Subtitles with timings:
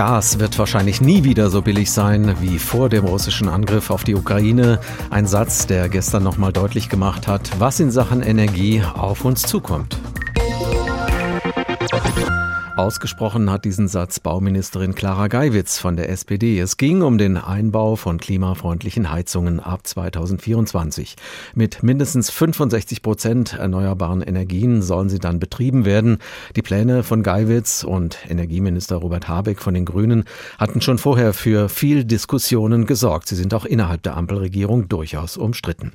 [0.00, 4.14] Gas wird wahrscheinlich nie wieder so billig sein wie vor dem russischen Angriff auf die
[4.14, 4.80] Ukraine.
[5.10, 9.98] Ein Satz, der gestern nochmal deutlich gemacht hat, was in Sachen Energie auf uns zukommt.
[12.80, 16.58] Ausgesprochen hat diesen Satz Bauministerin Clara Geiwitz von der SPD.
[16.58, 21.16] Es ging um den Einbau von klimafreundlichen Heizungen ab 2024.
[21.54, 26.20] Mit mindestens 65 Prozent erneuerbaren Energien sollen sie dann betrieben werden.
[26.56, 30.24] Die Pläne von Geiwitz und Energieminister Robert Habeck von den Grünen
[30.56, 33.28] hatten schon vorher für viel Diskussionen gesorgt.
[33.28, 35.92] Sie sind auch innerhalb der Ampelregierung durchaus umstritten.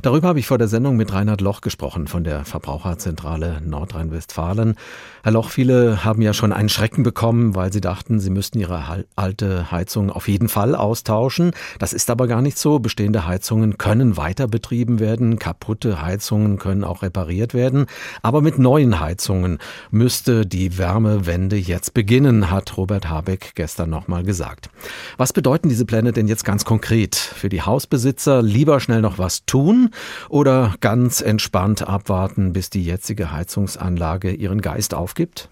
[0.00, 4.76] Darüber habe ich vor der Sendung mit Reinhard Loch gesprochen von der Verbraucherzentrale Nordrhein-Westfalen.
[5.24, 8.60] Herr Loch, viele haben haben ja schon einen Schrecken bekommen, weil sie dachten, sie müssten
[8.60, 11.50] ihre alte Heizung auf jeden Fall austauschen.
[11.80, 12.78] Das ist aber gar nicht so.
[12.78, 15.40] Bestehende Heizungen können weiter betrieben werden.
[15.40, 17.86] Kaputte Heizungen können auch repariert werden.
[18.22, 19.58] Aber mit neuen Heizungen
[19.90, 24.70] müsste die Wärmewende jetzt beginnen, hat Robert Habeck gestern nochmal gesagt.
[25.16, 28.42] Was bedeuten diese Pläne denn jetzt ganz konkret für die Hausbesitzer?
[28.42, 29.90] Lieber schnell noch was tun
[30.28, 35.48] oder ganz entspannt abwarten, bis die jetzige Heizungsanlage ihren Geist aufgibt?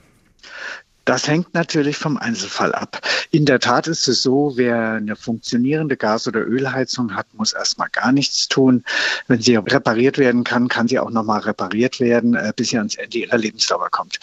[1.05, 3.00] Das hängt natürlich vom Einzelfall ab.
[3.30, 7.88] In der Tat ist es so, wer eine funktionierende Gas- oder Ölheizung hat, muss erstmal
[7.91, 8.84] gar nichts tun.
[9.27, 12.94] Wenn sie repariert werden kann, kann sie auch nochmal repariert werden, äh, bis sie ans
[12.97, 14.20] Ende ihrer Lebensdauer kommt.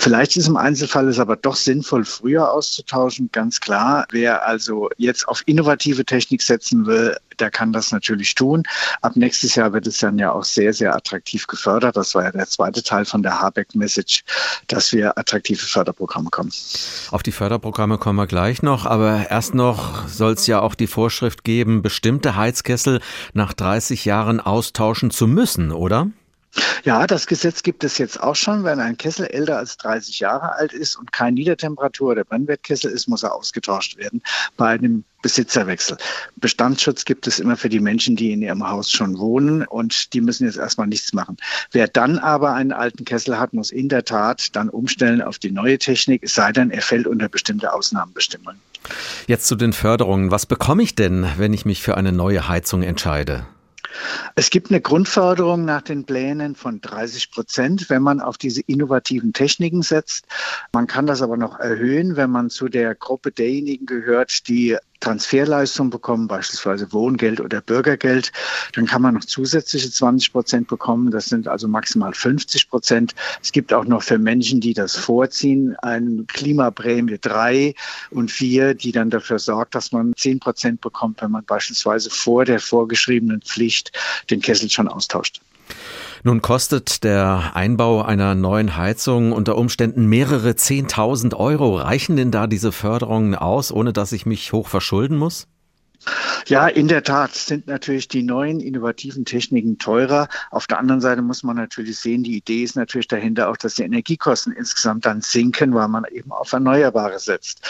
[0.00, 4.06] Vielleicht ist im Einzelfall es aber doch sinnvoll, früher auszutauschen, ganz klar.
[4.10, 8.62] Wer also jetzt auf innovative Technik setzen will, der kann das natürlich tun.
[9.02, 11.96] Ab nächstes Jahr wird es dann ja auch sehr, sehr attraktiv gefördert.
[11.96, 14.24] Das war ja der zweite Teil von der Habeck-Message,
[14.68, 16.52] dass wir attraktive Förderprogramme kommen.
[17.10, 20.86] Auf die Förderprogramme kommen wir gleich noch, aber erst noch soll es ja auch die
[20.86, 23.00] Vorschrift geben, bestimmte Heizkessel
[23.32, 26.08] nach 30 Jahren austauschen zu müssen, oder?
[26.84, 28.64] Ja, das Gesetz gibt es jetzt auch schon.
[28.64, 33.08] Wenn ein Kessel älter als 30 Jahre alt ist und kein Niedertemperatur- oder Brennwertkessel ist,
[33.08, 34.22] muss er ausgetauscht werden
[34.56, 35.96] bei einem Besitzerwechsel.
[36.36, 40.20] Bestandsschutz gibt es immer für die Menschen, die in ihrem Haus schon wohnen und die
[40.20, 41.36] müssen jetzt erstmal nichts machen.
[41.72, 45.50] Wer dann aber einen alten Kessel hat, muss in der Tat dann umstellen auf die
[45.50, 48.60] neue Technik, es sei denn, er fällt unter bestimmte Ausnahmenbestimmungen.
[49.26, 50.30] Jetzt zu den Förderungen.
[50.30, 53.44] Was bekomme ich denn, wenn ich mich für eine neue Heizung entscheide?
[54.34, 59.32] Es gibt eine Grundförderung nach den Plänen von 30 Prozent, wenn man auf diese innovativen
[59.32, 60.26] Techniken setzt.
[60.72, 65.90] Man kann das aber noch erhöhen, wenn man zu der Gruppe derjenigen gehört, die Transferleistung
[65.90, 68.32] bekommen, beispielsweise Wohngeld oder Bürgergeld,
[68.74, 71.10] dann kann man noch zusätzliche 20 Prozent bekommen.
[71.10, 73.14] Das sind also maximal 50 Prozent.
[73.42, 77.74] Es gibt auch noch für Menschen, die das vorziehen, eine Klimaprämie 3
[78.10, 82.44] und 4, die dann dafür sorgt, dass man 10 Prozent bekommt, wenn man beispielsweise vor
[82.44, 83.92] der vorgeschriebenen Pflicht
[84.30, 85.40] den Kessel schon austauscht.
[86.24, 91.76] Nun kostet der Einbau einer neuen Heizung unter Umständen mehrere Zehntausend Euro.
[91.76, 95.46] Reichen denn da diese Förderungen aus, ohne dass ich mich hoch verschulden muss?
[96.46, 100.28] Ja, in der Tat sind natürlich die neuen innovativen Techniken teurer.
[100.50, 103.74] Auf der anderen Seite muss man natürlich sehen, die Idee ist natürlich dahinter auch, dass
[103.74, 107.60] die Energiekosten insgesamt dann sinken, weil man eben auf Erneuerbare setzt.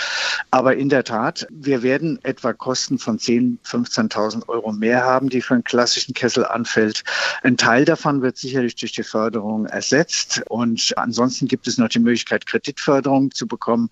[0.51, 5.41] Aber in der Tat, wir werden etwa Kosten von 10.000, 15.000 Euro mehr haben, die
[5.41, 7.03] für einen klassischen Kessel anfällt.
[7.43, 10.43] Ein Teil davon wird sicherlich durch die Förderung ersetzt.
[10.49, 13.89] Und ansonsten gibt es noch die Möglichkeit, Kreditförderung zu bekommen.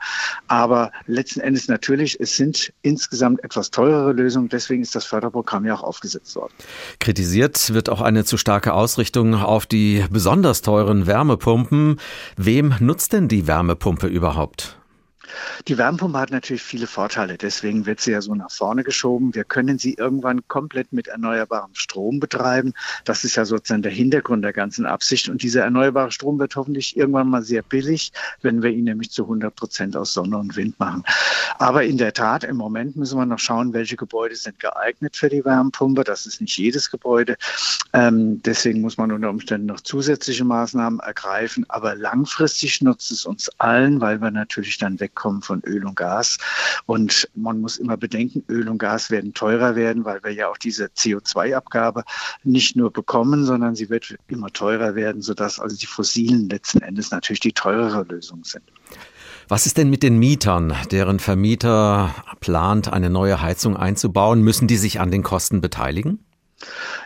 [0.47, 4.49] Aber letzten Endes natürlich, es sind insgesamt etwas teurere Lösungen Lösung.
[4.49, 6.53] Deswegen ist das Förderprogramm ja auch aufgesetzt worden.
[6.99, 12.01] Kritisiert wird auch eine zu starke Ausrichtung auf die besonders teuren Wärmepumpen.
[12.37, 14.79] Wem nutzt denn die Wärmepumpe überhaupt?
[15.69, 19.35] Die Wärmepumpe hat natürlich viele Vorteile, deswegen wird sie ja so nach vorne geschoben.
[19.35, 22.73] Wir können sie irgendwann komplett mit erneuerbarem Strom betreiben.
[23.05, 25.29] Das ist ja sozusagen der Hintergrund der ganzen Absicht.
[25.29, 29.25] Und dieser erneuerbare Strom wird hoffentlich irgendwann mal sehr billig, wenn wir ihn nämlich zu
[29.25, 31.03] 100 Prozent aus Sonne und Wind machen.
[31.59, 35.29] Aber in der Tat, im Moment müssen wir noch schauen, welche Gebäude sind geeignet für
[35.29, 36.05] die Wärmepumpe.
[36.05, 37.37] Das ist nicht jedes Gebäude.
[37.93, 41.65] Ähm, deswegen muss man unter Umständen noch zusätzliche Maßnahmen ergreifen.
[41.69, 45.97] Aber langfristig nutzt es uns allen, weil wir natürlich dann wegkommen wegkommen von Öl und
[45.97, 46.39] Gas.
[46.85, 50.59] Und man muss immer bedenken, Öl und Gas werden teurer werden, weil wir ja auch
[50.59, 52.05] diese CO2-Abgabe
[52.45, 57.11] nicht nur bekommen, sondern sie wird immer teurer werden, sodass also die fossilen letzten Endes
[57.11, 58.65] natürlich die teurere Lösung sind.
[59.49, 64.43] Was ist denn mit den Mietern, deren Vermieter plant, eine neue Heizung einzubauen?
[64.43, 66.26] Müssen die sich an den Kosten beteiligen?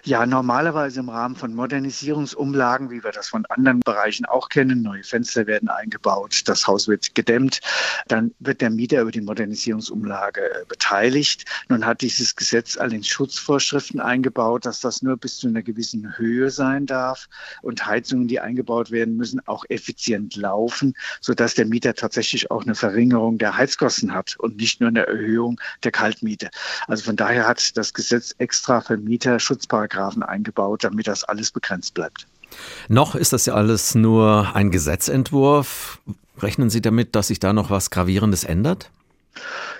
[0.04, 4.80] Ja, normalerweise im Rahmen von Modernisierungsumlagen, wie wir das von anderen Bereichen auch kennen.
[4.82, 7.60] Neue Fenster werden eingebaut, das Haus wird gedämmt.
[8.06, 11.44] Dann wird der Mieter über die Modernisierungsumlage äh, beteiligt.
[11.68, 16.50] Nun hat dieses Gesetz allerdings Schutzvorschriften eingebaut, dass das nur bis zu einer gewissen Höhe
[16.50, 17.28] sein darf
[17.62, 22.76] und Heizungen, die eingebaut werden müssen, auch effizient laufen, sodass der Mieter tatsächlich auch eine
[22.76, 26.50] Verringerung der Heizkosten hat und nicht nur eine Erhöhung der Kaltmiete.
[26.86, 31.94] Also von daher hat das Gesetz extra für Mieter Schutzparagraphen eingebaut, damit das alles begrenzt
[31.94, 32.26] bleibt.
[32.88, 36.00] Noch ist das ja alles nur ein Gesetzentwurf.
[36.38, 38.90] Rechnen Sie damit, dass sich da noch was Gravierendes ändert?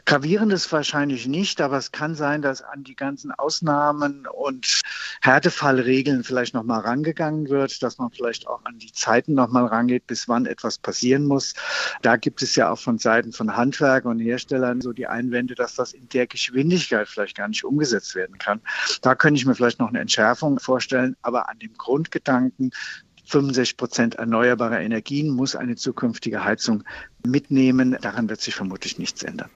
[0.06, 4.80] Gravierendes wahrscheinlich nicht, aber es kann sein, dass an die ganzen Ausnahmen und
[5.20, 10.28] Härtefallregeln vielleicht nochmal rangegangen wird, dass man vielleicht auch an die Zeiten nochmal rangeht, bis
[10.28, 11.54] wann etwas passieren muss.
[12.02, 15.74] Da gibt es ja auch von Seiten von Handwerk und Herstellern so die Einwände, dass
[15.74, 18.60] das in der Geschwindigkeit vielleicht gar nicht umgesetzt werden kann.
[19.02, 22.70] Da könnte ich mir vielleicht noch eine Entschärfung vorstellen, aber an dem Grundgedanken,
[23.30, 26.82] 65 Prozent erneuerbare Energien muss eine zukünftige Heizung
[27.24, 27.96] mitnehmen.
[28.00, 29.50] Daran wird sich vermutlich nichts ändern.